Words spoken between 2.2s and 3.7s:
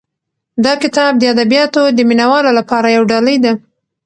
والو لپاره یو ډالۍ ده.